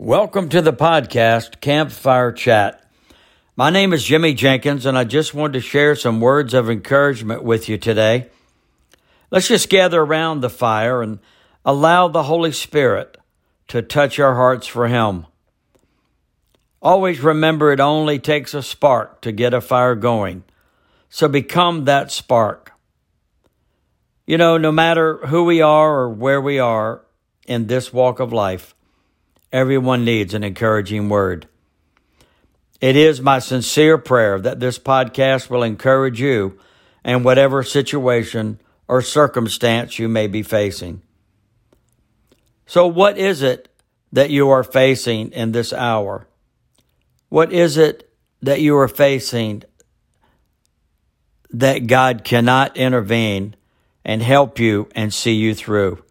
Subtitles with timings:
[0.00, 2.88] Welcome to the podcast, Campfire Chat.
[3.56, 7.42] My name is Jimmy Jenkins, and I just wanted to share some words of encouragement
[7.42, 8.28] with you today.
[9.32, 11.18] Let's just gather around the fire and
[11.64, 13.18] allow the Holy Spirit
[13.66, 15.26] to touch our hearts for Him.
[16.80, 20.44] Always remember it only takes a spark to get a fire going.
[21.08, 22.70] So become that spark.
[24.28, 27.04] You know, no matter who we are or where we are
[27.48, 28.76] in this walk of life,
[29.52, 31.48] Everyone needs an encouraging word.
[32.80, 36.58] It is my sincere prayer that this podcast will encourage you
[37.04, 41.02] in whatever situation or circumstance you may be facing.
[42.66, 43.68] So, what is it
[44.12, 46.28] that you are facing in this hour?
[47.30, 49.64] What is it that you are facing
[51.50, 53.56] that God cannot intervene
[54.04, 56.04] and help you and see you through?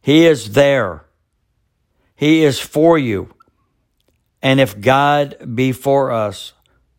[0.00, 1.04] He is there.
[2.20, 3.34] He is for you.
[4.42, 6.52] And if God be for us,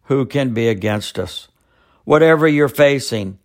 [0.05, 1.47] who can be against us?
[2.05, 3.38] Whatever you're facing,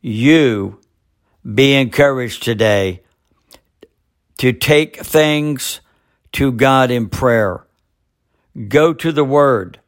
[0.00, 0.80] you
[1.54, 3.04] be encouraged today
[4.38, 5.80] to take things
[6.32, 7.64] to God in prayer.
[8.66, 9.78] Go to the Word.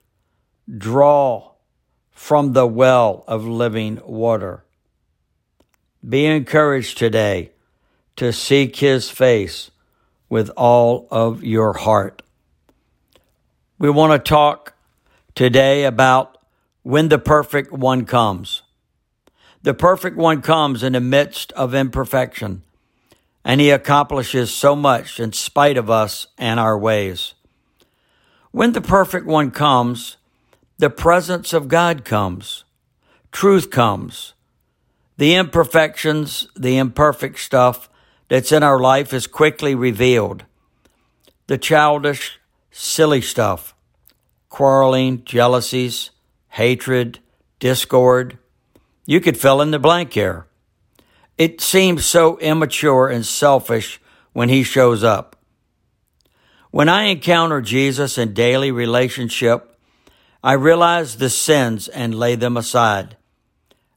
[0.73, 1.55] Draw
[2.13, 4.65] from the well of living water.
[6.09, 7.51] Be encouraged today
[8.15, 9.73] to seek His face
[10.31, 12.23] with all of your heart.
[13.79, 14.75] We want to talk
[15.35, 16.39] today about
[16.83, 18.63] when the perfect one comes.
[19.63, 22.63] The perfect one comes in the midst of imperfection,
[23.45, 27.35] and he accomplishes so much in spite of us and our ways.
[28.53, 30.17] When the perfect one comes,
[30.79, 32.65] the presence of God comes,
[33.33, 34.33] truth comes,
[35.19, 37.90] the imperfections, the imperfect stuff
[38.31, 40.45] that's in our life is quickly revealed.
[41.49, 42.39] The childish,
[42.71, 43.75] silly stuff,
[44.49, 46.13] quarreling, jealousies,
[46.51, 47.19] hatred,
[47.59, 48.39] discord.
[49.05, 50.47] You could fill in the blank here.
[51.37, 54.01] It seems so immature and selfish
[54.33, 55.35] when he shows up.
[56.71, 59.77] When I encounter Jesus in daily relationship,
[60.41, 63.17] I realize the sins and lay them aside.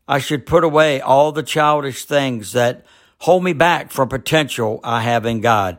[0.07, 2.83] I should put away all the childish things that
[3.23, 5.77] hold me back from potential I have in God.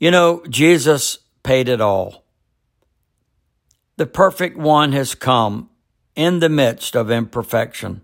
[0.00, 2.24] You know, Jesus paid it all.
[3.96, 5.70] The perfect one has come
[6.16, 8.00] in the midst of imperfection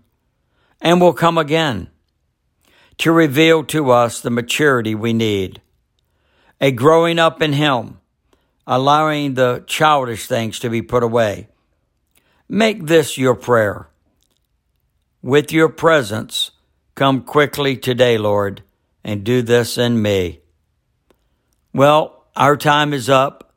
[0.79, 1.89] and will come again
[2.99, 5.61] to reveal to us the maturity we need,
[6.61, 7.99] a growing up in Him,
[8.65, 11.49] allowing the childish things to be put away.
[12.47, 13.89] Make this your prayer.
[15.21, 16.51] With your presence,
[16.99, 18.61] Come quickly today, Lord,
[19.05, 20.41] and do this in me.
[21.73, 23.53] Well, our time is up,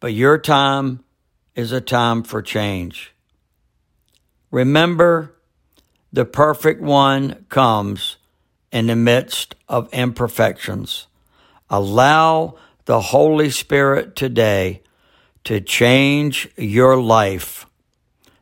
[0.00, 1.04] but your time
[1.54, 3.14] is a time for change.
[4.50, 5.36] Remember,
[6.12, 8.16] the perfect one comes
[8.72, 11.06] in the midst of imperfections.
[11.70, 12.56] Allow
[12.86, 14.82] the Holy Spirit today
[15.44, 17.66] to change your life.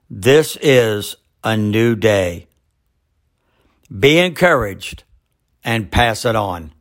[0.09, 2.47] This is a new day.
[3.97, 5.05] Be encouraged
[5.63, 6.74] and pass it on.